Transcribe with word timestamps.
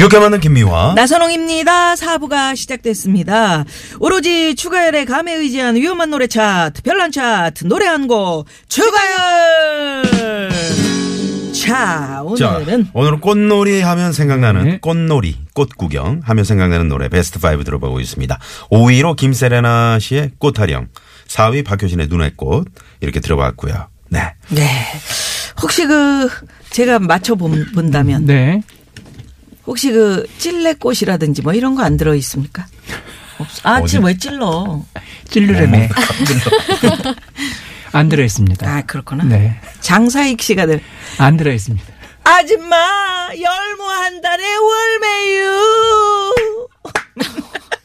이렇게 0.00 0.18
만든 0.18 0.40
김미화. 0.40 0.94
나선홍입니다. 0.96 1.94
사부가 1.94 2.54
시작됐습니다. 2.54 3.66
오로지 3.98 4.54
추가열의 4.54 5.04
감에 5.04 5.34
의지한 5.34 5.76
위험한 5.76 6.08
노래 6.08 6.26
차트, 6.26 6.80
별난 6.80 7.12
차트, 7.12 7.66
노래 7.66 7.84
한 7.84 8.06
곡, 8.06 8.46
추가열! 8.66 10.02
자, 11.52 12.24
자, 12.38 12.52
오늘은 12.54 12.88
오늘은 12.94 13.20
꽃놀이 13.20 13.82
하면 13.82 14.14
생각나는 14.14 14.64
네. 14.64 14.78
꽃놀이, 14.80 15.36
꽃 15.52 15.76
구경 15.76 16.22
하면 16.24 16.44
생각나는 16.44 16.88
노래 16.88 17.10
베스트 17.10 17.38
5 17.38 17.62
들어보고 17.62 18.00
있습니다. 18.00 18.38
5위로 18.72 19.16
김세레나 19.16 19.98
씨의 19.98 20.30
꽃타령, 20.38 20.88
4위 21.28 21.62
박효신의 21.62 22.06
눈의 22.06 22.32
꽃 22.38 22.64
이렇게 23.02 23.20
들어봤고요. 23.20 23.88
네. 24.08 24.32
네. 24.48 24.66
혹시 25.60 25.86
그, 25.86 26.30
제가 26.70 27.00
맞춰본다면, 27.00 28.24
네. 28.24 28.62
혹시 29.70 29.92
그, 29.92 30.26
찔레꽃이라든지 30.38 31.42
뭐 31.42 31.52
이런 31.52 31.76
거 31.76 31.82
안 31.84 31.96
들어 31.96 32.16
있습니까? 32.16 32.66
없- 33.38 33.48
아? 33.64 33.86
지금 33.86 34.06
왜 34.06 34.16
찔러? 34.16 34.82
찔르레메. 35.30 35.88
안 37.92 38.08
들어 38.08 38.24
있습니다. 38.24 38.66
아, 38.68 38.82
그렇구나. 38.82 39.22
네. 39.24 39.60
장사익 39.80 40.42
씨가 40.42 40.66
들, 40.66 40.80
안 41.18 41.36
들어 41.36 41.52
있습니다. 41.52 41.86
아줌마, 42.24 42.76
열무 43.32 43.84
한 43.88 44.20
달에 44.20 44.42
월매유! 44.56 46.34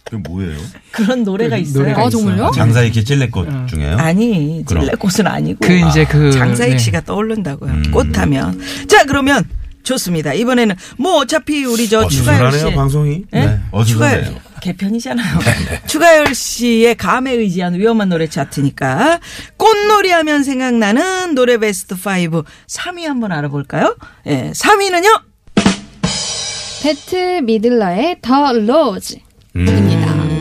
그 0.09 0.15
뭐예요? 0.15 0.57
그런 0.91 1.23
노래가 1.23 1.55
있어요. 1.57 1.83
노래가 1.83 2.03
아, 2.05 2.09
정말요? 2.09 2.51
장사익 2.55 2.93
씨 2.95 3.03
찔레꽃 3.05 3.67
중에요? 3.67 3.97
아니. 3.97 4.63
찔레꽃은 4.65 5.27
아니고. 5.27 5.59
그 5.67 5.73
이제 5.73 6.03
그 6.05 6.31
장사익 6.31 6.71
네. 6.73 6.77
씨가 6.79 7.01
떠오른다고요. 7.01 7.71
음. 7.71 7.91
꽃하면. 7.91 8.59
자, 8.87 9.03
그러면 9.05 9.43
좋습니다. 9.85 10.33
이번에는 10.33 10.75
뭐 10.97 11.15
어차피 11.21 11.63
우리 11.63 11.87
저 11.87 12.07
추가열 12.07 12.51
씨. 12.51 12.73
방송이. 12.73 13.23
예? 13.33 13.39
네. 13.39 13.59
추가열 13.85 14.19
어수선해요. 14.19 14.45
개편이잖아요. 14.61 15.39
추가열 15.87 16.33
씨의 16.35 16.95
감에 16.95 17.31
의지한 17.31 17.75
위험한 17.75 18.09
노래 18.09 18.27
차트니까 18.27 19.19
꽃놀이 19.57 20.09
하면 20.11 20.43
생각나는 20.43 21.35
노래 21.35 21.57
베스트 21.57 21.93
5 21.95 21.97
3위 22.67 23.03
한번 23.03 23.31
알아볼까요? 23.31 23.95
예, 24.27 24.51
3위는요. 24.53 25.21
베트 26.83 27.41
미들러의 27.43 28.17
The 28.21 28.53
Rose. 28.53 29.15
음, 29.55 29.65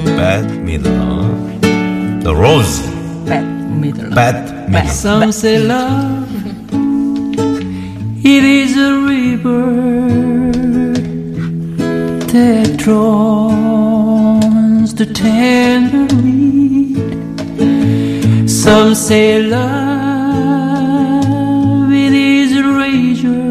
Bad 0.05 0.53
Midler. 0.59 1.61
The 2.23 2.35
Rose. 2.35 2.83
Bad 3.27 3.45
Middle. 3.45 4.11
Bad 4.15 4.53
Midler. 4.69 4.89
Some 4.89 5.29
say 5.31 5.57
love, 5.65 6.44
it 8.27 8.43
is 8.43 8.75
a 8.79 9.01
river 9.01 9.71
that 12.33 12.77
draws 12.79 13.75
the 14.95 15.05
tender 15.05 16.07
reed. 16.23 16.97
Some 18.49 18.95
say 18.95 19.43
love, 19.43 19.63
it 21.93 22.15
is 22.15 22.57
a 22.57 22.63
razor 22.63 23.45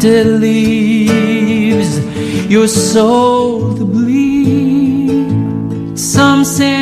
that 0.00 0.26
leaves 0.26 1.98
your 2.50 2.68
soul 2.68 3.74
to 3.74 3.86
bleed. 3.86 5.28
Some 5.98 6.44
say 6.44 6.81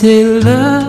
say 0.00 0.24
love 0.24 0.79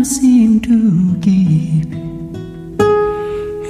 uh, 0.00 0.04
seem 0.04 0.60
to 0.60 1.14
give, 1.16 1.92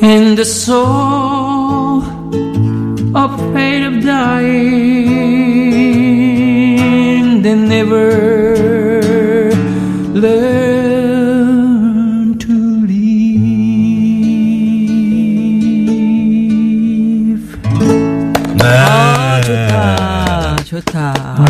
and 0.03 0.37
the 0.37 0.45
soul 0.45 2.03
afraid 3.15 3.83
of 3.85 4.03
dying, 4.05 5.06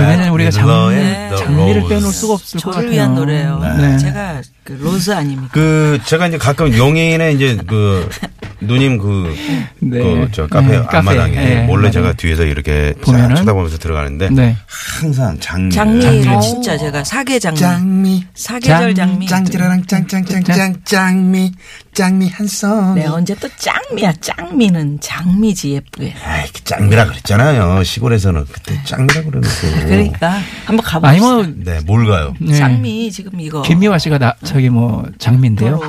왜냐면 0.01 0.29
우리가 0.31 0.51
장미, 0.51 0.95
네. 0.95 1.31
장미를 1.37 1.89
빼놓을. 1.89 2.12
수가 2.12 2.34
없을 2.34 2.61
것 2.61 2.71
같아요. 2.71 2.91
위한 2.91 3.15
노래예요. 3.15 3.59
네. 3.79 3.99
제가 3.99 4.41
그 4.65 4.73
로즈 4.73 5.11
아닙니까? 5.11 5.51
그 5.53 5.99
제가 6.05 6.29
이제 6.29 6.39
가끔 6.39 6.77
용인에 6.77 7.33
이제 7.33 7.59
그 7.67 8.09
누님 8.61 8.99
그 8.99 9.34
네. 9.81 9.99
그 9.99 10.28
저 10.33 10.47
카페 10.47 10.69
네. 10.69 10.77
앞마당에 10.78 11.34
네, 11.34 11.62
몰래 11.67 11.83
맞아요. 11.83 11.91
제가 11.93 12.12
뒤에서 12.15 12.44
이렇게 12.44 12.94
보면은? 13.03 13.31
자- 13.31 13.43
쳐다보면서 13.43 13.78
들어가는데 13.78 14.31
네. 14.31 14.56
항상 15.00 15.39
장미 15.41 15.71
장미를 15.71 16.41
진짜 16.41 16.77
제가 16.78 17.05
사계 17.05 17.39
장미. 17.39 17.59
장미 17.61 18.25
사계절 18.34 18.95
장미. 18.95 19.27
짱짜라랑 19.27 19.84
짱짱짱짱 19.87 20.75
짱미 20.84 21.53
짱미 21.95 22.28
한 22.30 22.47
송 22.47 22.95
네, 22.95 23.07
언제 23.07 23.34
또 23.36 23.48
짱미야. 23.57 24.15
짱미는 24.21 24.98
장미지 25.01 25.72
예쁘게. 25.72 26.15
아이 26.25 26.47
그 26.53 26.65
짱미라 26.65 27.07
그랬잖아요 27.07 27.83
시골에서는 27.84 28.45
그때 28.51 28.80
짱미라 28.84 29.22
그러는데 29.22 29.48
그러니까 29.86 30.41
한번 30.65 30.84
가봅시다. 30.84 31.09
아니 31.09 31.21
뭐 31.21 31.42
네 31.47 31.80
뭘 31.86 32.07
가요 32.07 32.34
네. 32.41 32.54
짱미 32.57 33.10
지금 33.13 33.41
이거. 33.41 33.63
김미화 33.63 33.98
씨가 33.98 34.19
나 34.19 34.34
저기 34.45 34.71
뭐 34.71 35.07
장미인데요. 35.19 35.80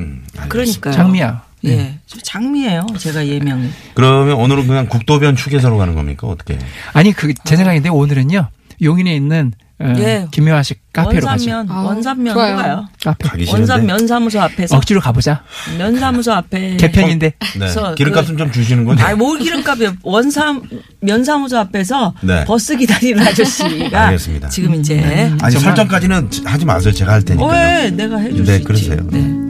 음. 0.00 0.24
그러니까. 0.48 0.90
장미야. 0.90 1.43
예. 1.66 1.98
저 2.06 2.18
장미예요. 2.20 2.86
제가 2.98 3.26
예명이. 3.26 3.68
그러면 3.94 4.36
오늘은 4.36 4.66
그냥 4.66 4.86
국도변 4.86 5.34
휴게소로 5.36 5.76
가는 5.78 5.94
겁니까 5.94 6.26
어떻게 6.26 6.58
아니 6.92 7.12
그 7.12 7.32
제 7.44 7.56
생각인데 7.56 7.88
오늘은요 7.88 8.48
용인에 8.82 9.14
있는 9.14 9.52
어, 9.80 9.92
예. 9.98 10.26
씨 10.62 10.74
카페로 10.92 11.26
가죠. 11.26 11.50
원산면, 11.50 11.70
아, 11.70 11.82
원산면 11.82 12.34
좋아요. 12.34 12.56
가요. 12.56 12.88
카페. 13.02 13.44
원산 13.50 13.84
면사무소 13.86 14.40
앞에서. 14.40 14.76
억지로 14.76 15.00
가보자. 15.00 15.42
면사무소 15.76 16.32
앞에. 16.32 16.76
개편인데. 16.76 17.32
네. 17.58 17.66
기름값은 17.96 18.36
좀 18.36 18.52
주시는 18.52 18.84
거죠 18.84 19.04
아니, 19.04 19.18
뭘 19.18 19.40
기름값이요. 19.40 19.94
원삼, 20.04 20.62
면사무소 21.00 21.58
앞에서 21.58 22.14
네. 22.22 22.44
버스 22.44 22.76
기다리는 22.76 23.20
아저씨가. 23.26 24.06
알겠습니다. 24.06 24.48
지금 24.48 24.76
이제. 24.76 25.00
아니 25.02 25.52
정말. 25.52 25.60
설정까지는 25.60 26.30
하지 26.44 26.64
마세요 26.64 26.92
제가 26.92 27.12
할 27.14 27.18
어, 27.18 27.24
테니까 27.24 27.46
왜? 27.48 27.90
내가 27.90 28.18
해줄 28.18 28.44
네, 28.44 28.44
수 28.44 28.52
있지. 28.52 28.64
그러세요. 28.64 28.96
네. 29.10 29.43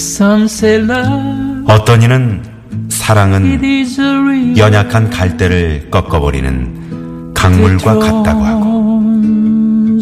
Some 0.00 0.44
say 0.44 0.76
love 0.76 1.64
어떤 1.66 2.00
이는 2.00 2.42
사랑은 2.88 3.62
is 3.62 4.00
a 4.00 4.06
real 4.06 4.56
연약한 4.56 5.10
갈대를 5.10 5.90
꺾어버리는 5.90 7.34
강물과 7.34 7.98
같다고 7.98 8.40
하고 8.42 9.02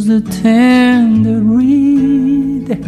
the 0.07 0.23
tender 0.23 1.43
reed. 1.53 2.79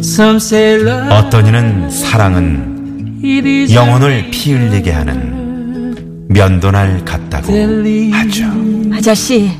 Some 0.00 0.38
say 0.38 0.80
love 0.80 1.08
어떤 1.14 1.46
이는 1.46 1.88
사랑은 1.88 3.20
it 3.22 3.48
is 3.48 3.72
영혼을 3.72 4.28
피 4.32 4.54
흘리게 4.54 4.90
하는 4.90 6.26
면도날 6.30 7.04
같다고 7.04 7.52
하죠. 7.52 8.44
아저씨, 8.92 9.52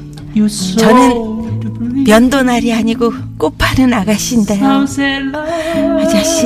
저는 0.76 2.04
면도날이 2.04 2.74
아니고 2.74 3.27
꽃 3.38 3.54
파는 3.56 3.92
아가씨인데요. 3.92 4.64
아저씨, 6.00 6.42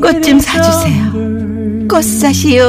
꽃 0.00 0.22
좀 0.22 0.38
사주세요. 0.40 1.12
꽃 1.88 2.02
사시오. 2.02 2.64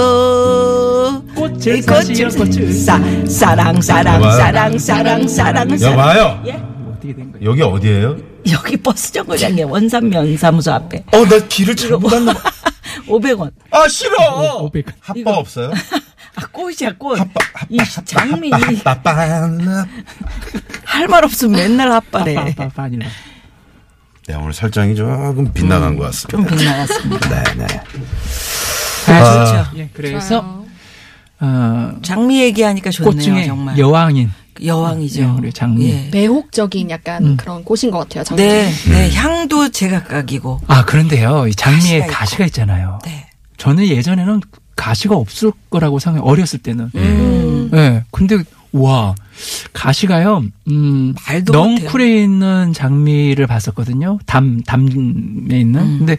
꽃을 1.36 1.82
꽃 1.86 1.94
사시오, 2.06 2.30
좀 2.30 2.40
꽃을. 2.40 2.74
사, 2.74 3.00
사랑, 3.28 3.82
사랑, 3.82 4.16
여봐요. 4.16 4.32
사랑, 4.38 4.78
사랑, 4.78 5.28
사랑, 5.28 5.78
사랑. 5.78 5.94
여봐요. 5.94 6.44
예? 6.48 6.52
어떻게 6.92 7.16
된 7.16 7.32
거예요? 7.32 7.50
여기 7.50 7.62
어디예요? 7.62 8.18
여기 8.52 8.78
버스 8.78 9.12
정거장에 9.14 9.64
원산면 9.64 10.36
사무소 10.38 10.74
앞에. 10.74 11.04
어, 11.14 11.26
나 11.26 11.40
길을 11.48 11.76
잘못 11.76 12.10
갔나 12.10 12.34
봐. 12.34 12.52
500원. 13.08 13.52
아, 13.72 13.88
싫어. 13.88 14.64
500. 14.64 14.86
핫바 15.00 15.32
없어요? 15.32 15.72
아, 16.36 16.48
꽃이야, 16.52 16.94
꽃. 16.98 17.20
이 17.70 17.78
장미, 18.06 18.50
빠빠라. 18.84 19.50
할말 20.86 21.24
없으면 21.26 21.60
맨날 21.60 22.02
바닐라. 22.74 23.08
네, 24.28 24.36
오늘 24.36 24.54
설정이 24.54 24.96
조금 24.96 25.52
빗나간 25.52 25.98
것 25.98 26.06
같습니다. 26.06 26.50
좀 26.50 26.58
빗나갔습니다. 26.58 27.44
네, 27.44 27.66
네. 27.68 29.14
아, 29.14 29.46
좋죠. 29.66 29.78
예, 29.78 29.90
그래서 29.94 30.64
어, 31.40 31.94
장미 32.04 32.42
얘기하니까 32.44 32.92
꽃 32.92 33.12
좋네요, 33.12 33.22
중에 33.22 33.46
정말. 33.46 33.78
여왕인 33.78 34.32
여왕이죠. 34.64 35.22
예, 35.22 35.26
우리 35.26 35.52
장미. 35.52 35.90
예. 35.90 36.10
매혹적인 36.12 36.92
약간 36.92 37.36
그런 37.36 37.64
꽃인 37.64 37.90
것 37.92 38.00
같아요. 38.00 38.24
장미. 38.24 38.44
네, 38.44 38.72
네, 38.90 39.12
향도 39.14 39.70
제각각이고. 39.70 40.62
아 40.68 40.86
그런데요, 40.86 41.48
이 41.48 41.56
장미에 41.56 42.02
가시가 42.02 42.20
가시가, 42.20 42.46
있잖아요. 42.46 43.00
네. 43.04 43.28
저는 43.58 43.88
예전에는 43.88 44.42
가시가 44.82 45.16
없을 45.16 45.52
거라고 45.70 46.00
생각. 46.00 46.26
어렸을 46.26 46.58
때는. 46.58 46.90
음. 46.96 47.70
예. 47.74 48.04
근데 48.10 48.40
와 48.72 49.14
가시가요. 49.74 50.44
음, 50.70 51.14
말도 51.28 51.54
넝쿨에 51.54 52.24
있는 52.24 52.74
장미를 52.74 53.46
봤었거든요. 53.46 54.18
담 54.26 54.62
담에 54.64 54.90
있는. 55.60 56.00
근데 56.00 56.18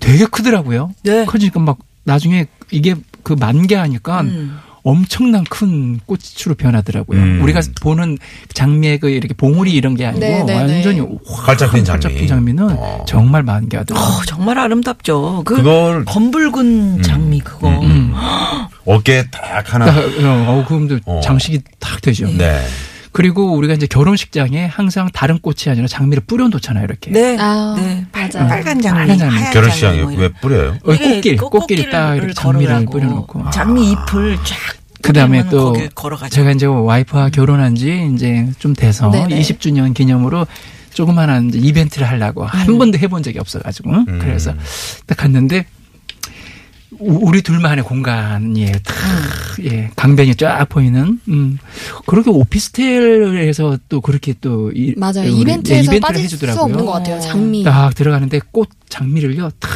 되게 0.00 0.24
크더라고요. 0.24 0.86
음. 0.86 0.94
네. 1.04 1.24
커지니까 1.24 1.60
막 1.60 1.78
나중에 2.02 2.46
이게 2.72 2.96
그 3.22 3.34
만개하니까 3.34 4.22
음. 4.22 4.58
엄청난 4.84 5.44
큰 5.44 6.00
꽃으로 6.06 6.54
변하더라고요. 6.56 7.18
음. 7.20 7.40
우리가 7.42 7.60
보는 7.80 8.18
장미의 8.54 8.98
그 8.98 9.08
이렇게 9.10 9.32
봉우리 9.34 9.72
이런 9.72 9.94
게 9.94 10.06
아니고 10.06 10.20
네, 10.20 10.42
네, 10.42 10.54
완전히 10.54 11.00
네. 11.00 11.06
확 11.26 11.48
활짝 11.48 11.72
핀 11.72 11.84
장미. 11.84 12.26
장미는 12.26 12.68
어. 12.78 13.04
정말 13.06 13.42
만개하더라고요. 13.42 14.08
어, 14.08 14.22
정말 14.26 14.58
아름답죠. 14.58 15.42
그 15.44 15.56
그걸- 15.56 16.04
검붉은 16.04 17.02
장미 17.02 17.40
그거. 17.40 17.68
음. 17.80 18.12
어깨에 18.84 19.24
딱 19.30 19.72
하나. 19.72 19.86
어, 19.86 19.92
어, 20.48 20.64
그럼도 20.66 20.98
어. 21.04 21.20
장식이 21.22 21.60
딱 21.78 22.00
되죠. 22.00 22.26
네. 22.36 22.60
그리고 23.12 23.54
우리가 23.54 23.74
이제 23.74 23.86
결혼식장에 23.86 24.66
항상 24.66 25.08
다른 25.12 25.38
꽃이 25.38 25.64
아니라 25.68 25.86
장미를 25.86 26.22
뿌려 26.26 26.48
놓잖아요, 26.48 26.84
이렇게. 26.84 27.10
네, 27.10 27.36
아, 27.38 27.74
네, 27.78 28.06
빨- 28.10 28.30
맞아요. 28.32 28.48
빨간 28.48 28.80
장미, 28.80 28.98
빨간 29.00 29.18
장미. 29.18 29.50
결혼식장에 29.52 29.98
장미 30.00 30.14
뭐 30.16 30.22
왜. 30.22 30.28
뿌려요? 30.40 30.76
어, 30.84 30.92
이게 30.94 31.14
꽃길, 31.14 31.36
꽃- 31.36 31.50
꽃길에 31.50 31.90
딱 31.90 32.16
이렇게 32.16 32.32
장미를. 32.32 32.86
뿌려놓고. 32.86 33.50
장미 33.50 33.92
잎을 33.92 34.36
쫙. 34.44 34.56
그 35.02 35.12
다음에 35.12 35.44
뿌리면 35.44 35.50
또. 35.50 36.28
제가 36.28 36.52
이제 36.52 36.64
와이프와 36.66 37.30
결혼한 37.30 37.74
지 37.74 38.08
이제 38.14 38.48
좀 38.58 38.72
돼서 38.74 39.10
네네. 39.10 39.40
20주년 39.40 39.92
기념으로 39.94 40.46
조그마한 40.94 41.48
이제 41.48 41.58
이벤트를 41.58 42.08
하려고 42.08 42.42
음. 42.44 42.46
한 42.46 42.78
번도 42.78 42.98
해본 42.98 43.22
적이 43.22 43.40
없어가지고 43.40 43.90
음. 43.90 44.18
그래서 44.20 44.54
딱 45.06 45.16
갔는데 45.18 45.66
우- 47.02 47.28
우리 47.28 47.42
둘만의 47.42 47.84
공간이 47.84 48.66
탁, 48.84 48.94
음. 49.58 49.64
예, 49.64 49.90
강변이 49.96 50.34
쫙 50.36 50.66
보이는, 50.68 51.20
음, 51.28 51.58
그렇게 52.06 52.30
오피스텔에서 52.30 53.78
또 53.88 54.00
그렇게 54.00 54.34
또, 54.40 54.70
이, 54.72 54.94
맞아요. 54.96 55.22
우리- 55.22 55.40
이벤트에서 55.40 55.78
예, 55.78 55.82
이벤트를 55.96 56.00
빠질 56.00 56.20
수 56.28 56.34
해주더라고요. 56.36 56.62
없는 56.64 56.86
것 56.86 56.92
같아요. 56.92 57.20
장미. 57.20 57.64
딱 57.64 57.94
들어가는데 57.94 58.40
꽃 58.50 58.68
장미를요, 58.88 59.50
탁 59.58 59.70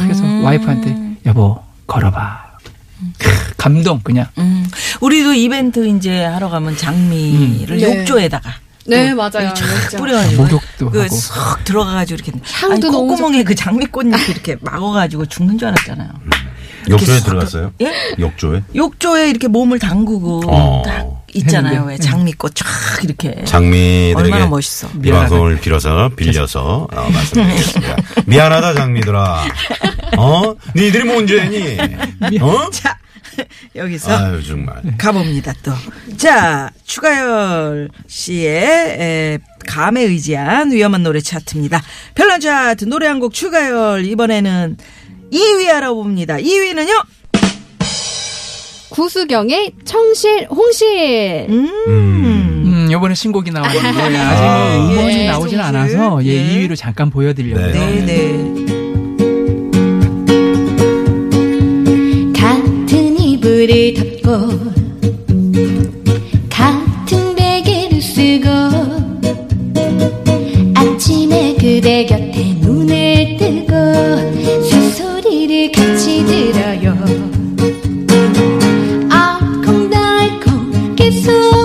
해서 0.00 0.24
음. 0.24 0.44
와이프한테, 0.44 1.16
여보, 1.26 1.60
걸어봐. 1.86 2.44
크, 3.18 3.30
감동, 3.56 4.00
그냥. 4.02 4.26
음, 4.38 4.64
우리도 5.00 5.34
이벤트 5.34 5.86
이제 5.88 6.24
하러 6.24 6.48
가면 6.48 6.76
장미를 6.76 7.76
음. 7.76 7.80
네. 7.80 8.00
욕조에다가 8.00 8.50
네, 8.86 9.10
또 9.10 9.16
맞아요. 9.16 9.54
뿌려가지고 9.96 10.42
목욕도. 10.42 10.90
그쏙 10.90 11.64
들어가가지고 11.64 12.14
이렇게 12.22 12.32
향도 12.52 12.88
아니, 12.88 12.96
콧구멍에 12.96 13.44
그 13.44 13.54
장미꽃잎 13.54 14.28
이렇게 14.28 14.56
막아가지고 14.60 15.26
죽는 15.26 15.58
줄 15.58 15.68
알았잖아요. 15.68 16.10
욕조에 16.90 17.18
쏙 17.18 17.24
들어갔어요? 17.26 17.72
예? 17.80 17.92
욕조에? 18.18 18.62
욕조에 18.74 19.30
이렇게 19.30 19.48
몸을 19.48 19.78
담그고 19.78 20.42
어. 20.46 20.82
딱 20.84 21.24
있잖아요. 21.34 21.80
했는데, 21.80 21.92
왜 21.92 21.98
장미꽃 21.98 22.54
쫙 22.54 22.66
이렇게 23.02 23.42
장미들에게 23.44 24.14
얼마나 24.16 24.46
멋있어. 24.46 24.88
이 25.02 25.10
방송을 25.10 25.60
빌어서 25.60 26.10
빌려서 26.14 26.86
어, 26.92 27.10
말씀드리겠습니다. 27.10 27.96
미안하다 28.26 28.74
장미들아. 28.74 29.44
어? 30.18 30.54
니들이 30.76 31.04
뭔 31.04 31.26
죄니? 31.26 31.78
어? 32.40 32.70
자 32.70 32.96
여기서 33.76 34.16
아유 34.16 34.42
정말. 34.42 34.82
가봅니다 34.98 35.52
또. 35.62 35.72
자 36.16 36.70
추가열 36.84 37.90
씨의 38.06 38.46
에, 38.60 39.38
감에 39.66 40.02
의지한 40.02 40.72
위험한 40.72 41.02
노래 41.02 41.20
차트입니다. 41.20 41.82
별난 42.14 42.40
차트 42.40 42.84
노래 42.84 43.06
한 43.08 43.18
곡 43.20 43.32
추가열 43.32 44.04
이번에는 44.04 44.76
2위 45.32 45.68
알아봅니다. 45.70 46.36
2위는요. 46.36 47.04
구수경의 48.90 49.72
청실, 49.84 50.46
홍실. 50.50 51.46
음. 51.48 51.68
음, 51.88 52.88
요번에 52.92 53.14
신곡이 53.14 53.50
나왔는데 53.50 53.88
아직 54.00 54.16
아. 54.16 54.76
뭐 54.76 54.92
음원이 54.92 55.18
예, 55.20 55.26
나오진 55.26 55.58
송실. 55.58 55.60
않아서 55.60 56.24
예, 56.24 56.28
예. 56.28 56.68
2위로 56.68 56.76
잠깐 56.76 57.10
보여드리려고요. 57.10 57.72
네. 57.72 57.72
네 57.72 58.04
네. 58.06 58.63
이불을 63.64 63.94
덮고 63.94 64.48
같은 66.50 67.34
베개를 67.34 68.02
쓰고 68.02 68.48
아침에 70.74 71.54
그대 71.58 72.04
곁에 72.04 72.56
눈을 72.60 73.38
뜨고 73.38 73.72
새소리를 74.68 75.72
같이 75.72 76.24
들어요. 76.26 76.94
알콩달콩 79.08 80.94
깨속 80.94 81.63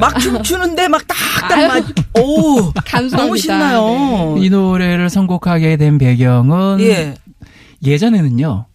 막 0.00 0.18
춤추는데 0.18 0.88
막 0.88 1.02
딱딱 1.06 1.68
맞. 1.68 1.84
오 2.18 2.72
감사합니다. 2.72 3.16
너무 3.16 3.36
신나요. 3.36 4.36
이 4.38 4.48
노래를 4.50 5.10
선곡하게 5.10 5.76
된 5.76 5.98
배경은 5.98 6.80
예. 6.80 7.14
예전에는요. 7.84 8.66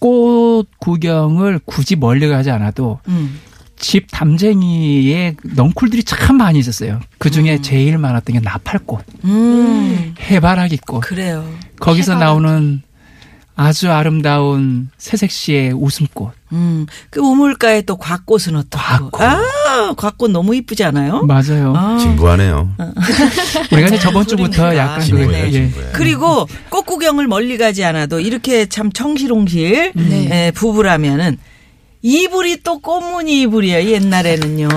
꽃 0.00 0.66
구경을 0.78 1.60
굳이 1.64 1.96
멀리 1.96 2.28
가지 2.28 2.50
않아도 2.50 3.00
음. 3.08 3.40
집 3.76 4.06
담쟁이에 4.10 5.36
넝쿨들이 5.56 6.04
참 6.04 6.36
많이 6.36 6.58
있었어요. 6.58 7.00
그 7.18 7.30
중에 7.30 7.60
제일 7.60 7.98
많았던 7.98 8.34
게 8.34 8.40
나팔꽃, 8.40 9.04
음. 9.24 10.14
해바라기꽃. 10.20 11.02
그래요. 11.02 11.48
거기서 11.80 12.12
해바라기. 12.12 12.24
나오는 12.24 12.82
아주 13.56 13.90
아름다운 13.92 14.90
새색시의 14.98 15.72
웃음꽃. 15.72 16.32
음, 16.52 16.86
그 17.10 17.20
우물가에 17.20 17.82
또 17.82 17.96
곽꽃은 17.96 18.56
어떻고? 18.56 19.10
곽꽃. 19.10 19.22
아, 19.22 19.94
곽꽃 19.96 20.30
너무 20.32 20.54
이쁘지 20.56 20.82
않아요? 20.84 21.22
맞아요. 21.22 21.72
아. 21.76 21.96
진부하네요. 21.98 22.70
우리가 23.72 23.88
이제 23.88 23.98
저번 23.98 24.26
주부터. 24.26 24.76
약간 24.76 25.08
그 25.08 25.32
예. 25.32 25.70
그리고 25.92 26.48
꽃 26.68 26.82
구경을 26.84 27.28
멀리 27.28 27.56
가지 27.56 27.84
않아도 27.84 28.18
이렇게 28.20 28.66
참 28.66 28.90
청실홍실 28.92 29.92
네. 29.94 30.46
에, 30.46 30.50
부부라면은 30.50 31.38
이불이 32.02 32.62
또 32.62 32.80
꽃무늬 32.80 33.42
이불이에요 33.42 33.88
옛날에는요. 33.90 34.68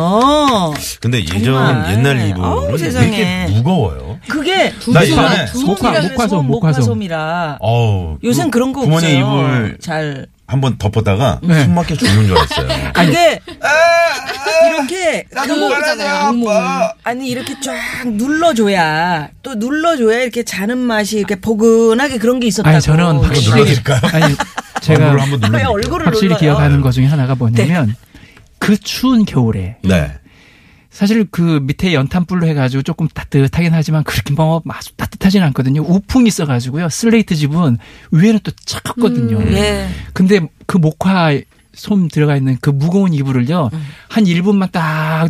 근데 1.02 1.20
예전 1.20 1.44
정말. 1.44 1.92
옛날 1.92 2.30
이불은 2.30 2.78
세상에. 2.78 3.08
이렇게 3.08 3.48
무거워요? 3.58 4.07
그게 4.28 4.74
나 4.94 5.04
예전에 5.04 5.46
목화, 5.66 5.92
목화, 5.92 6.02
목화솜, 6.02 6.08
목화솜. 6.10 6.48
목화솜 6.48 7.02
이라 7.04 7.58
어우, 7.62 8.18
요새 8.24 8.44
그 8.46 8.50
그런 8.52 8.74
거 8.74 8.82
부모님 8.82 9.24
없어요. 9.24 9.48
이불 9.66 9.78
잘 9.80 10.28
한번 10.48 10.78
덮었다가 10.78 11.40
네. 11.44 11.64
숨 11.64 11.76
막혀 11.76 11.96
죽는 11.96 12.28
줄 12.28 12.38
알았어요. 12.38 12.68
그게 12.94 13.40
이렇게 14.70 15.24
그 15.30 15.40
악몽이잖아요, 15.40 16.16
악몽. 16.28 16.52
아니 17.04 17.28
이렇게 17.30 17.60
쫙 17.62 17.74
눌러줘야 18.06 19.30
또 19.44 19.56
눌러줘야 19.56 20.22
이렇게 20.22 20.44
자는 20.44 20.78
맛이 20.78 21.18
이렇게 21.18 21.36
포근하게 21.36 22.18
그런 22.18 22.40
게 22.40 22.48
있었다고. 22.48 22.70
아니 22.74 22.82
저는 22.82 23.18
확실히 23.20 23.50
눌러드릴까요? 23.52 24.00
아니 24.14 24.36
제가 24.82 25.06
얼굴을 25.12 25.22
한번 25.22 25.42
왜 25.54 25.60
눌러. 25.60 25.72
얼굴을 25.72 26.08
확실히 26.08 26.28
눌러요? 26.30 26.40
기억하는 26.40 26.82
것 26.82 26.92
중에 26.92 27.06
하나가 27.06 27.36
뭐냐면 27.36 27.96
그 28.60 28.78
추운 28.78 29.26
겨울에 29.26 29.78
네. 29.84 30.12
사실 30.98 31.28
그 31.30 31.60
밑에 31.62 31.94
연탄불로 31.94 32.48
해가지고 32.48 32.82
조금 32.82 33.08
따뜻하긴 33.08 33.72
하지만 33.72 34.04
그렇게 34.04 34.34
뭐 34.34 34.64
아주 34.68 34.94
따뜻하진 34.96 35.44
않거든요. 35.44 35.84
우풍이 35.84 36.28
있어가지고요. 36.28 36.90
슬레이트 36.90 37.36
집은 37.36 37.78
위에는 38.10 38.40
또 38.42 38.52
차갑거든요. 38.66 39.40
예. 39.52 39.90
근데 40.14 40.40
그 40.66 40.80
목화 40.80 41.40
솜 41.76 42.08
들어가 42.08 42.36
있는 42.36 42.58
그 42.62 42.72
무거운 42.72 43.14
이불을요. 43.14 43.70
한 44.10 44.24
1분만 44.24 44.72
딱 44.72 45.30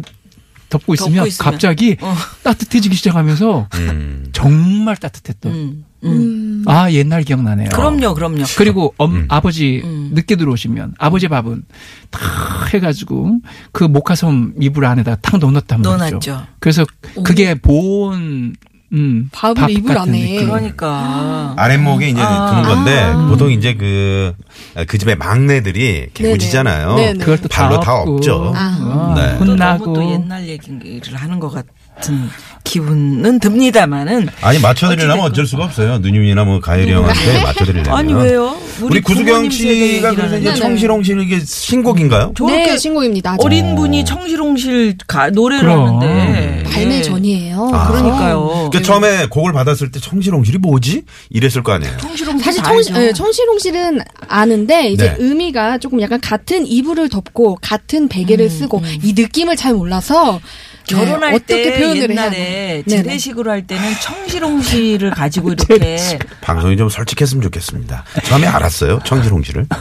덮고 0.70 0.94
있으면, 0.94 1.16
덮고 1.16 1.28
있으면. 1.28 1.52
갑자기 1.52 1.98
어. 2.00 2.16
따뜻해지기 2.44 2.96
시작하면서 2.96 3.68
음. 3.74 4.30
정말 4.32 4.96
따뜻했던. 4.96 5.84
음, 6.08 6.12
음. 6.12 6.18
음. 6.58 6.64
아 6.68 6.92
옛날 6.92 7.24
기억나네요. 7.24 7.70
그럼요, 7.70 8.14
그럼요. 8.14 8.44
그리고 8.58 8.94
엄, 8.98 9.16
음. 9.16 9.26
아버지 9.30 9.82
음. 9.84 10.12
늦게 10.14 10.36
들어오시면 10.36 10.96
아버지 10.98 11.28
밥은 11.28 11.64
탁 12.10 12.74
해가지고 12.74 13.40
그 13.72 13.84
목화솜 13.86 14.54
이불 14.60 14.86
안에다 14.86 15.16
탁 15.22 15.38
넣어놨단 15.40 15.82
말이죠. 15.82 15.98
넣어놨죠. 15.98 16.48
그래서 16.60 16.86
그게 17.24 17.56
보온 17.56 18.56
음, 18.94 19.28
밥을 19.34 19.56
밥 19.62 19.70
이불 19.70 19.98
안에. 19.98 20.12
느낌. 20.20 20.46
그러니까. 20.48 21.54
아랫목에 21.58 22.10
이제 22.10 22.22
아. 22.22 22.50
두는 22.52 22.64
건데 22.64 23.00
아. 23.00 23.28
보통 23.28 23.52
이제 23.52 23.74
그, 23.74 24.34
그 24.88 24.98
집의 24.98 25.18
막내들이 25.18 26.12
개구지잖아요. 26.14 26.96
네네. 26.96 27.20
그걸 27.20 27.38
또 27.38 27.50
발로 27.50 27.80
다. 27.82 27.96
없죠. 27.96 28.54
아. 28.56 28.78
어, 28.82 29.14
네. 29.18 29.38
또 29.40 29.46
혼나고 29.46 29.86
너무 29.88 29.96
또 29.96 30.12
옛날 30.12 30.48
얘기를 30.48 31.16
하는 31.16 31.40
것 31.40 31.50
같 31.50 31.66
은 32.10 32.30
기분은 32.64 33.40
듭니다만은. 33.40 34.28
아니 34.42 34.60
맞춰드리려면. 34.60 35.20
어쩔 35.22 35.46
수가 35.48 35.64
없어요. 35.66 36.00
누님이나 36.00 36.44
뭐 36.44 36.60
가열이 36.60 36.92
형한테 36.92 37.42
맞춰드리려면. 37.42 37.98
아니 37.98 38.14
왜요? 38.14 38.58
우리 38.82 39.00
구수경 39.02 39.26
부모님 39.26 39.52
세대 39.52 39.94
씨가 39.96 40.14
그래서 40.14 40.38
이제. 40.38 40.54
청실홍실 40.56 41.22
이게 41.22 41.40
신곡인가요? 41.40 42.34
저렇게 42.38 42.66
네, 42.72 42.78
신곡입니다. 42.78 43.32
아직. 43.32 43.46
어린 43.46 43.76
분이 43.76 44.04
청실홍실 44.04 44.98
가, 45.08 45.30
노래를 45.30 45.64
그럼. 45.64 46.02
하는데 46.02 46.64
발매 46.70 46.98
예. 46.98 47.02
전이에요. 47.02 47.72
아. 47.74 47.88
그러니까요. 47.88 48.70
그 48.72 48.82
처음에 48.82 49.28
곡을 49.28 49.54
받았을 49.54 49.92
때 49.92 50.00
청실홍실이 50.02 50.58
뭐지? 50.58 51.04
이랬을 51.30 51.64
거 51.64 51.72
아니에요. 51.72 51.98
청실홍실 52.00 52.44
사실 52.44 52.64
청시, 52.64 52.92
알죠. 52.92 53.08
예, 53.08 53.14
청실홍실은 53.14 54.00
아는데 54.28 54.90
이제 54.90 55.10
네. 55.12 55.16
의미가 55.20 55.78
조금 55.78 56.02
약간 56.02 56.20
같은 56.20 56.68
이불을 56.68 57.08
덮고 57.10 57.58
같은 57.62 58.10
베개를 58.10 58.50
쓰고 58.50 58.82
이 59.04 59.14
느낌을 59.14 59.56
잘 59.56 59.74
몰라서 59.74 60.34
네, 60.34 60.38
음, 60.38 60.77
결혼할 60.88 61.34
어떻게 61.36 61.64
때 61.64 61.80
표현을 61.80 61.96
해야 61.96 62.04
옛날에. 62.26 62.84
재래식으로 62.88 63.52
할 63.52 63.66
때는 63.68 63.84
청실홍실을 64.02 65.12
가지고 65.12 65.52
이렇게 65.54 65.98
방송이 66.42 66.78
좀 66.78 66.90
솔직했으면 66.90 67.42
좋겠습니다. 67.44 68.04
처음에 68.24 68.48
알았어요. 68.48 69.00
청실홍실을. 69.06 69.66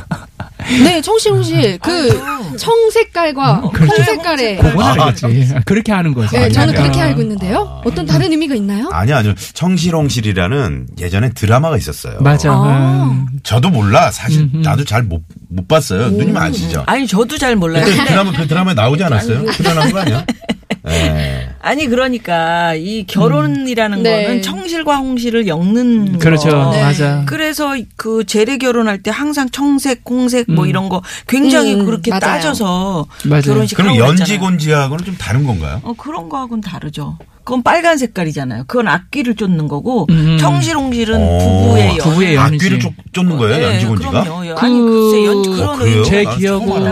네, 0.83 1.01
청실홍실 1.01 1.79
그 1.79 2.57
청색깔과 2.59 3.55
홍색깔의 3.57 4.57
그건 4.59 5.01
알겠지. 5.01 5.55
그렇게 5.65 5.93
하는 5.93 6.13
거죠. 6.13 6.37
네, 6.37 6.49
저는 6.49 6.71
아니야. 6.71 6.83
그렇게 6.83 7.01
알고 7.01 7.21
있는데요. 7.23 7.81
어떤 7.85 8.05
다른 8.05 8.33
의미가 8.33 8.55
있나요? 8.57 8.89
아니요, 8.91 9.17
아니요. 9.17 9.35
청실홍실이라는 9.55 10.89
예전에 10.99 11.31
드라마가 11.31 11.77
있었어요. 11.77 12.19
맞아. 12.21 12.51
아. 12.51 13.11
음. 13.13 13.27
저도 13.45 13.71
몰라. 13.71 14.11
사실 14.11 14.49
나도 14.53 14.85
잘 14.85 15.03
못 15.05 15.23
못 15.49 15.69
봤어요. 15.69 16.09
누님 16.11 16.37
아시죠? 16.37 16.83
아니 16.87 17.07
저도 17.07 17.39
잘 17.39 17.55
몰라요. 17.57 17.85
그때 17.85 18.05
드라마 18.05 18.33
그 18.33 18.47
드라마에 18.47 18.75
나오지 18.75 19.05
않았어요? 19.05 19.51
출연한 19.53 19.91
거 19.93 20.01
아니야? 20.01 20.27
예. 20.89 21.49
아니 21.61 21.87
그러니까 21.87 22.75
이 22.75 23.05
결혼이라는 23.07 24.03
네. 24.03 24.25
거는 24.25 24.43
청실과 24.43 24.97
홍실을 24.97 25.47
엮는 25.49 26.19
그렇죠. 26.19 26.49
거. 26.51 26.71
네. 26.73 26.83
맞아. 26.83 27.23
그래서 27.27 27.75
그 27.97 28.25
재래 28.25 28.57
결혼할 28.59 29.03
때 29.03 29.11
항상 29.11 29.49
청색, 29.51 30.03
홍색 30.09 30.47
뭐 30.51 30.65
음. 30.65 30.69
이런 30.69 30.89
거 30.89 31.03
굉장히 31.27 31.75
음, 31.75 31.85
그렇게 31.85 32.11
맞아요. 32.11 32.21
따져서 32.21 33.07
맞아요. 33.25 33.43
결혼식 33.43 33.75
그럼. 33.77 33.97
연지곤지하고는 33.97 35.05
좀 35.05 35.17
다른 35.19 35.45
건가요? 35.47 35.81
어 35.83 35.93
그런 35.97 36.29
거하고는 36.29 36.61
다르죠. 36.63 37.19
그건 37.45 37.63
빨간 37.63 37.97
색깔이잖아요. 37.97 38.65
그건 38.67 38.89
악기를 38.89 39.37
쫓는 39.37 39.69
거고 39.69 40.07
음. 40.11 40.37
청실홍실은 40.41 41.15
어, 41.23 41.39
부부의 41.39 41.89
연. 41.91 41.97
부부의 41.99 42.35
연이지. 42.35 42.65
악귀를 42.65 42.81
쫓, 42.81 42.93
쫓는 43.13 43.37
거예요, 43.37 43.57
네, 43.59 43.63
연지곤지가? 43.75 44.23
그럼요. 44.25 44.55
아니 44.59 44.81
글쎄 44.81 45.25
연 45.27 45.43
그- 45.43 45.51
그런 45.57 45.69
어, 46.01 46.03
제난 46.05 46.25
처음 46.25 46.39
기억으로는 46.39 46.91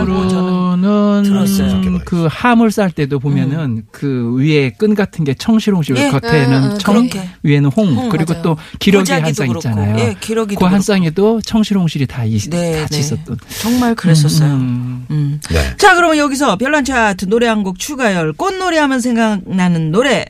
들었어요. 1.23 1.71
음, 1.73 1.99
그 2.05 2.27
함을 2.29 2.71
쌀 2.71 2.91
때도 2.91 3.19
보면은 3.19 3.83
그 3.91 4.33
위에 4.37 4.71
끈 4.71 4.95
같은 4.95 5.23
게 5.25 5.33
청실홍실 5.33 5.97
예. 5.97 6.09
겉에는 6.09 6.53
아, 6.63 6.77
청 6.77 6.95
그렇게. 7.09 7.29
위에는 7.43 7.69
홍, 7.75 7.93
홍, 7.93 8.09
그리고 8.09 8.33
맞아요. 8.33 8.43
또 8.43 8.57
기러기 8.79 9.11
한 9.11 9.33
쌍 9.33 9.49
있잖아요. 9.49 9.97
예, 9.99 10.15
기러기도 10.19 10.59
그한 10.59 10.71
그렇고. 10.79 10.83
쌍에도 10.83 11.41
청실홍실이 11.41 12.07
다 12.07 12.23
있, 12.23 12.49
네, 12.49 12.79
같이 12.81 12.93
네. 12.93 12.99
있었던. 12.99 13.37
정말 13.61 13.95
그랬었어요. 13.95 14.49
음. 14.53 15.05
음. 15.11 15.39
네. 15.49 15.75
자, 15.77 15.95
그러면 15.95 16.17
여기서 16.17 16.57
별난 16.57 16.83
차트 16.85 17.25
노래 17.27 17.47
한 17.47 17.63
곡 17.63 17.79
추가열 17.79 18.33
꽃노래 18.33 18.77
하면 18.77 18.99
생각나는 19.01 19.91
노래 19.91 20.25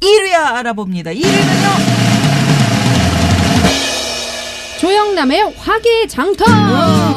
1위 0.00 0.34
알아봅니다. 0.34 1.10
1위는요. 1.12 1.98
조영남의 4.80 5.54
화개장터. 5.56 6.44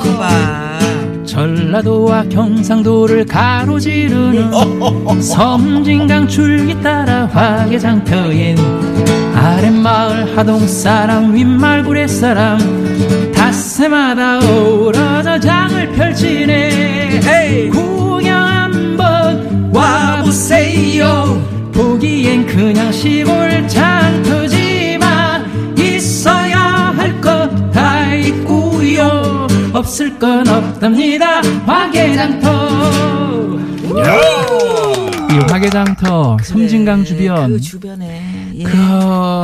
그 0.01 0.17
봐. 0.17 0.60
전라도와 1.31 2.25
경상도를 2.25 3.25
가로지르는 3.25 4.51
섬진강 5.21 6.27
줄기 6.27 6.77
따라 6.81 7.25
화개장터엔 7.27 8.57
아랫마을 9.33 10.37
하동사람 10.37 11.33
윗마을 11.33 11.83
구례사람 11.85 13.31
닷새마다 13.33 14.39
어우러져 14.39 15.39
장을 15.39 15.91
펼치네. 15.93 17.21
헤이. 17.23 17.69
구경 17.69 18.35
한번 18.35 19.71
와보세요. 19.73 21.41
보기엔 21.73 22.45
그냥 22.45 22.91
시골 22.91 23.65
장터지 23.69 24.60
없을 29.81 30.19
건 30.19 30.47
없답니다 30.47 31.41
화개장터 31.65 33.59
이 35.31 35.39
화개장터 35.51 36.37
섬진강 36.43 37.03
주변 37.03 37.53
그 37.53 37.59
주변에. 37.59 38.51
예. 38.55 38.63
그 38.63 38.77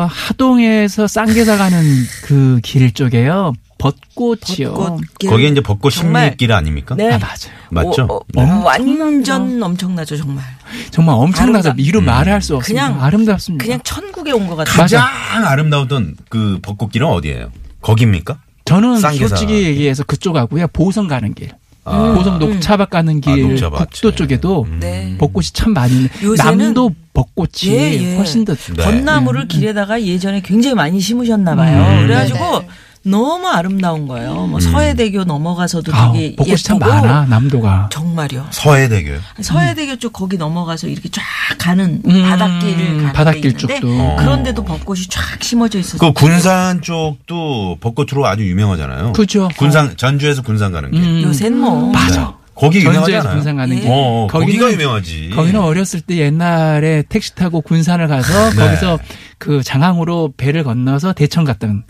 하동에서 0.07 1.07
쌍계사 1.07 1.57
가는 1.57 1.81
그 2.23 2.59
길 2.63 2.93
쪽에요 2.93 3.53
벚꽃이요 3.79 4.73
벚꽃길. 4.73 5.29
거기에 5.29 5.47
이제 5.49 5.61
벚꽃. 5.61 5.91
십리길 5.93 6.51
아닙니까? 6.51 6.93
네. 6.95 7.07
아 7.13 7.17
맞아요 7.17 7.57
맞죠? 7.71 8.03
어, 8.09 8.15
어, 8.17 8.19
네. 8.33 8.43
완전 8.63 9.61
엄청나죠, 9.63 10.17
정말. 10.17 10.43
정말 10.91 11.15
엄청나서 11.15 11.73
이루 11.77 12.01
말을 12.01 12.31
할수 12.33 12.55
없습니다 12.57 12.87
그냥- 12.87 13.03
아름답습니다 13.03 13.63
그냥 13.63 13.79
천국에 13.83 14.31
온 14.33 14.45
것 14.47 14.55
같아요. 14.55 14.75
가장 14.75 15.03
아름다웠던 15.45 16.15
그 16.29 16.59
벚꽃길은 16.61 17.07
어디예요? 17.07 17.51
거기입니까? 17.81 18.37
저는 18.67 18.99
쌍계사. 18.99 19.27
솔직히 19.27 19.63
얘기해서 19.63 20.03
그쪽 20.03 20.35
하고요. 20.35 20.67
보성 20.67 21.07
가는 21.07 21.33
길. 21.33 21.49
아. 21.85 22.13
보성 22.15 22.37
녹차밭 22.37 22.89
가는 22.89 23.21
길. 23.21 23.33
아, 23.33 23.35
녹차밭. 23.47 23.91
국도 23.91 24.11
쪽에도 24.15 24.63
음. 24.63 24.79
네. 24.79 25.15
벚꽃이 25.17 25.47
참 25.53 25.73
많이 25.73 26.09
남도 26.37 26.91
벚꽃이 27.13 27.73
예, 27.73 27.93
예. 27.93 28.15
훨씬 28.17 28.43
더 28.45 28.53
네. 28.53 28.83
벚나무를 28.83 29.47
길에다가 29.47 30.01
예전에 30.01 30.41
굉장히 30.41 30.75
많이 30.75 30.99
심으셨나 30.99 31.55
봐요. 31.55 32.01
음. 32.01 32.07
그래가지고 32.07 32.37
네네. 32.39 32.67
너무 33.03 33.47
아름다운 33.47 34.07
거예요. 34.07 34.47
뭐 34.47 34.59
서해대교 34.59 35.23
넘어가서도 35.23 35.93
아, 35.95 36.11
되게 36.11 36.35
벚꽃이 36.35 36.57
참 36.57 36.75
예쁘고 36.77 36.91
많아 36.91 37.25
남도가. 37.27 37.89
정말요. 37.91 38.47
서해대교요. 38.51 39.19
서해대교 39.41 39.95
쪽 39.97 40.11
거기 40.13 40.37
넘어가서 40.37 40.87
이렇게 40.87 41.07
쫙 41.09 41.21
가는 41.57 42.01
음, 42.05 42.23
바닷길을 42.23 42.97
가는 42.97 43.13
바닷길 43.13 43.41
데 43.41 43.47
있는데 43.49 43.79
쪽도. 43.79 44.01
어. 44.01 44.15
그런데도 44.19 44.63
벚꽃이 44.65 45.01
쫙 45.09 45.41
심어져 45.41 45.79
있어서 45.79 45.97
그 46.05 46.11
군산 46.13 46.81
쪽도 46.81 47.77
벚꽃으로 47.79 48.25
아주 48.27 48.43
유명하잖아요. 48.47 49.13
그죠. 49.13 49.47
군산 49.57 49.95
전주에서 49.95 50.41
군산 50.41 50.71
가는 50.73 50.91
길. 50.91 51.01
음, 51.01 51.21
요새는 51.23 51.57
뭐 51.59 51.91
맞아. 51.91 52.35
거기 52.55 52.81
전주에서 52.81 53.07
유명하잖아요. 53.07 53.35
군산 53.35 53.55
가는 53.55 53.77
예. 53.77 53.81
길. 53.81 53.89
어, 53.89 53.93
어, 53.93 54.27
거기가 54.27 54.65
거기는- 54.65 54.71
유명하지. 54.73 55.29
거기는 55.35 55.59
어렸을 55.61 56.01
때 56.01 56.17
옛날에 56.17 57.03
택시 57.07 57.35
타고 57.35 57.61
군산을 57.61 58.07
가서 58.07 58.49
네. 58.49 58.55
거기서 58.55 58.99
그 59.37 59.61
장항으로 59.61 60.33
배를 60.35 60.63
건너서 60.63 61.13
대천 61.13 61.43
갔던 61.45 61.83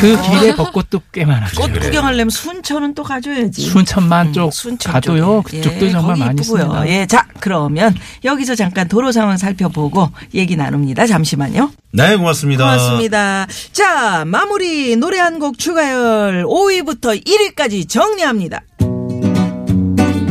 그 0.00 0.20
길에 0.22 0.54
벚꽃도 0.56 1.02
꽤 1.12 1.24
많았죠. 1.24 1.60
꽃 1.60 1.72
구경하려면 1.78 2.30
순천은 2.30 2.94
또 2.94 3.02
가줘야지. 3.02 3.60
순천만 3.62 4.32
쪽 4.32 4.52
순천 4.52 4.92
가도요. 4.92 5.42
쪽에. 5.46 5.58
그쪽도 5.60 5.86
예, 5.86 5.90
정말 5.90 6.16
많이. 6.16 6.40
있습니다. 6.40 6.88
예, 6.88 7.06
자 7.06 7.26
그러면 7.40 7.94
여기서 8.24 8.54
잠깐 8.54 8.88
도로 8.88 9.12
상황 9.12 9.36
살펴보고 9.36 10.10
얘기 10.34 10.56
나눕니다. 10.56 11.06
잠시만요. 11.06 11.70
네, 11.92 12.16
고맙습니다. 12.16 12.64
고맙습니다. 12.64 13.46
자 13.72 14.24
마무리 14.24 14.96
노래 14.96 15.18
한 15.18 15.38
곡 15.38 15.58
추가열 15.58 16.44
5위부터 16.44 17.24
1위까지 17.24 17.88
정리합니다. 17.88 18.60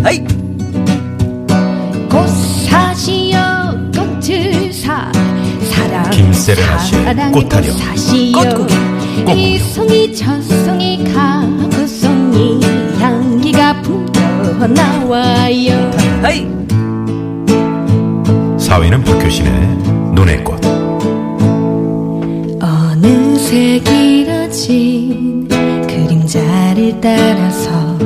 아이 0.03 0.19
꽃사시여 2.09 3.91
꽃을 3.95 4.71
사 4.73 5.11
사랑 5.71 6.09
김세레나 6.11 6.77
씨의 6.79 7.31
꽃타령. 7.31 7.75
꽃구경. 8.33 8.98
이 9.35 9.59
송이 9.59 10.13
저 10.15 10.41
송이 10.41 11.03
가고 11.13 11.85
송이 11.87 12.59
향기가 12.99 13.81
풍겨 13.81 14.67
나와요. 14.67 15.91
4위는 18.57 19.03
박효신의 19.05 19.51
눈의 20.13 20.43
꽃. 20.43 20.59
어느새 22.61 23.79
길어진 23.79 25.47
그림자를 25.87 26.99
따라서 27.01 27.97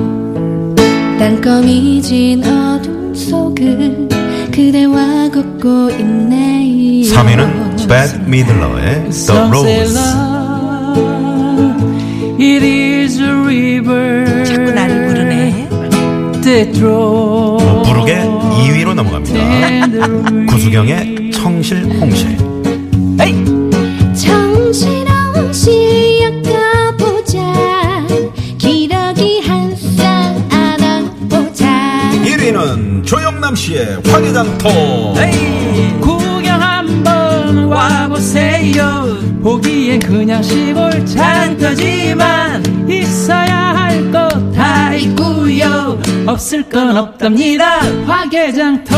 땅거미 1.19 2.01
진 2.01 2.43
어둠 2.43 3.13
속을 3.13 4.07
그대와 4.51 5.29
걷고 5.29 5.89
있네요. 5.99 7.13
3위는 7.13 7.87
Bad 7.87 8.15
Midler의 8.25 9.09
The 9.09 9.39
Rose. 9.49 10.32
It 12.45 12.61
is 12.61 13.21
a 13.21 13.31
river. 13.31 14.43
자꾸 14.45 14.71
나를 14.71 15.07
부르네. 15.07 15.69
that 16.41 16.73
draws 16.73 17.63
부르게 17.87 18.15
2위로 18.15 18.93
넘어갑니다. 18.93 20.43
구수경의 20.51 21.31
청실 21.31 21.85
홍실. 22.01 22.37
아이 23.17 23.33
정신없이 24.13 26.19
엮어보자 26.21 28.05
기러기 28.57 29.39
한쌍 29.47 30.45
안아보자 30.51 32.11
1위는 32.25 33.05
조영남 33.05 33.55
씨의 33.55 33.99
화개장터. 34.05 35.13
구경 36.01 36.61
한번 36.61 37.67
와보세요. 37.67 39.02
보기엔 39.43 39.99
그냥 39.99 40.41
시골 40.41 41.05
장터지만 41.05 42.89
있어야 42.89 43.75
할 43.75 44.11
것 44.11 44.53
다 44.53 44.93
있고요. 44.93 45.99
없을 46.27 46.63
건 46.69 46.95
없답니다. 46.95 47.79
화개장터. 48.05 48.95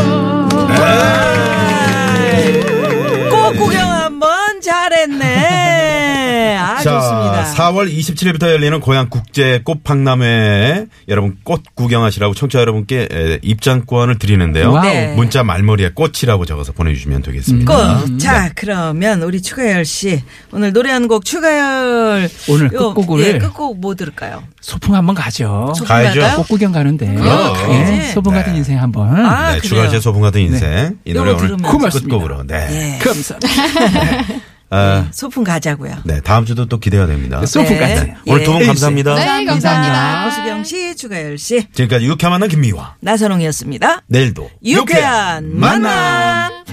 좋습니다. 6.91 7.53
4월 7.55 7.91
27일부터 7.95 8.43
열리는 8.51 8.79
고향 8.79 9.09
국제 9.09 9.61
꽃박람회에 9.63 10.85
여러분 11.07 11.37
꽃 11.43 11.61
구경하시라고 11.75 12.33
청취자 12.33 12.59
여러분께 12.59 13.07
에, 13.11 13.39
입장권을 13.41 14.19
드리는데요. 14.19 14.79
네. 14.81 15.13
문자 15.15 15.43
말머리에 15.43 15.91
꽃이라고 15.95 16.45
적어서 16.45 16.71
보내주시면 16.73 17.21
되겠습니다. 17.21 17.73
꽃. 18.05 18.19
자, 18.19 18.51
그러면 18.55 19.21
우리 19.23 19.41
추가열 19.41 19.85
씨 19.85 20.21
오늘 20.51 20.73
노래 20.73 20.91
한 20.91 21.05
곡 21.07 21.23
추가열 21.23 22.27
오늘 22.49 22.73
요, 22.73 22.93
끝곡을 22.93 23.23
예, 23.23 23.37
끝곡 23.37 23.79
뭐 23.79 23.93
들을까요? 23.95 24.43
소풍 24.61 24.95
한번 24.95 25.13
가죠. 25.15 25.71
소풍 25.75 25.87
가야죠. 25.87 26.37
꽃 26.37 26.47
구경 26.47 26.71
가는데. 26.71 27.05
그럼 27.13 27.53
가야지. 27.53 27.91
예, 27.93 28.01
소풍 28.11 28.33
같은 28.33 28.53
네. 28.53 28.57
인생 28.57 28.81
한번. 28.81 29.15
아, 29.25 29.53
네, 29.53 29.59
그래요? 29.59 29.61
추가 29.69 29.89
제 29.89 29.99
소풍 29.99 30.21
같은 30.21 30.41
인생. 30.41 30.97
이 31.05 31.13
노래 31.13 31.31
오늘. 31.31 31.57
끝곡으로. 31.57 32.43
네. 32.47 32.95
예. 32.95 33.03
감사합니다. 33.03 34.25
아, 34.69 35.07
소풍 35.11 35.43
가자고요. 35.43 35.97
네, 36.05 36.21
다음 36.21 36.45
주도 36.45 36.65
또 36.65 36.79
기대가 36.79 37.05
됩니다. 37.05 37.45
소풍 37.45 37.77
네. 37.77 37.79
같은. 37.79 38.15
오늘 38.25 38.43
두분 38.43 38.61
예. 38.61 38.65
감사합니다. 38.67 39.15
네, 39.15 39.45
감사합니다. 39.45 40.25
고수경 40.25 40.63
씨, 40.63 40.95
추가열 40.95 41.37
씨, 41.37 41.67
지금까지 41.71 42.05
유쾌한 42.05 42.31
만남 42.31 42.49
김미화. 42.49 42.95
나선홍이었습니다. 42.99 44.01
내일도 44.07 44.49
유쾌한 44.63 45.57
만남. 45.57 46.64